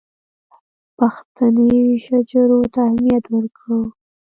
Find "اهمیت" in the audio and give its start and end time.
2.89-3.25